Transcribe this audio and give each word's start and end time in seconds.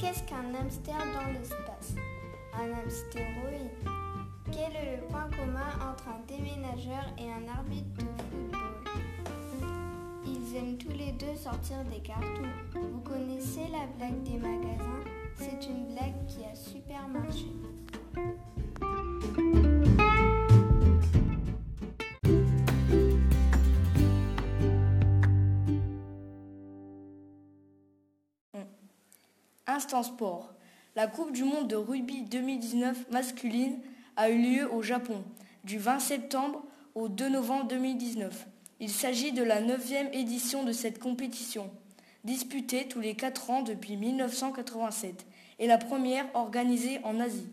Qu'est-ce 0.00 0.22
qu'un 0.22 0.54
hamster 0.54 0.96
dans 1.12 1.30
l'espace? 1.30 1.94
Un 2.54 2.72
hamstéroïde. 2.72 3.70
Quel 4.50 4.74
est 4.74 4.96
le 4.96 5.02
point 5.08 5.28
commun 5.28 5.92
entre 5.92 6.08
un 6.08 6.20
déménageur 6.26 7.04
et 7.18 7.30
un 7.30 7.46
arbitre 7.46 7.98
de 7.98 8.06
football? 8.30 8.80
Ils 10.24 10.56
aiment 10.56 10.78
tous 10.78 10.96
les 10.96 11.12
deux 11.12 11.36
sortir 11.36 11.84
des 11.84 12.00
cartons. 12.00 12.48
Vous 12.72 13.00
connaissez 13.00 13.68
la 13.70 13.86
blague 13.98 14.22
des 14.22 14.38
magasins? 14.38 15.04
C'est 15.34 15.66
une 15.68 15.92
blague 15.92 16.26
qui 16.26 16.46
a 16.46 16.54
super 16.54 17.06
marché. 17.06 17.52
Instant 29.70 30.02
sport. 30.02 30.52
La 30.96 31.06
Coupe 31.06 31.30
du 31.30 31.44
monde 31.44 31.68
de 31.68 31.76
rugby 31.76 32.22
2019 32.22 33.08
masculine 33.12 33.78
a 34.16 34.28
eu 34.28 34.36
lieu 34.36 34.74
au 34.74 34.82
Japon 34.82 35.22
du 35.62 35.78
20 35.78 36.00
septembre 36.00 36.64
au 36.96 37.08
2 37.08 37.28
novembre 37.28 37.68
2019. 37.68 38.48
Il 38.80 38.90
s'agit 38.90 39.30
de 39.30 39.44
la 39.44 39.60
neuvième 39.60 40.12
édition 40.12 40.64
de 40.64 40.72
cette 40.72 40.98
compétition, 40.98 41.70
disputée 42.24 42.88
tous 42.88 42.98
les 42.98 43.14
quatre 43.14 43.48
ans 43.48 43.62
depuis 43.62 43.96
1987, 43.96 45.24
et 45.60 45.68
la 45.68 45.78
première 45.78 46.26
organisée 46.34 46.98
en 47.04 47.20
Asie. 47.20 47.46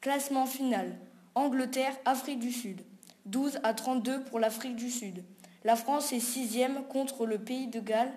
Classement 0.00 0.46
final. 0.46 0.96
Angleterre, 1.34 1.94
Afrique 2.06 2.40
du 2.40 2.52
Sud. 2.52 2.80
12 3.26 3.60
à 3.64 3.74
32 3.74 4.24
pour 4.24 4.38
l'Afrique 4.38 4.76
du 4.76 4.90
Sud. 4.90 5.22
La 5.64 5.76
France 5.76 6.10
est 6.14 6.20
sixième 6.20 6.84
contre 6.84 7.26
le 7.26 7.38
pays 7.38 7.66
de 7.66 7.80
Galles. 7.80 8.14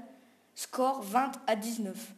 Score 0.56 1.02
20 1.02 1.42
à 1.46 1.58
19. 1.58 2.16